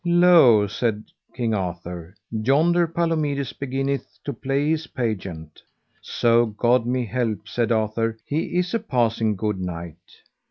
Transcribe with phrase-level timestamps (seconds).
[0.03, 1.03] Lo, said
[1.35, 5.61] King Arthur, yonder Palomides beginneth to play his pageant.
[6.01, 10.23] So God me help, said Arthur, he is a passing good knight.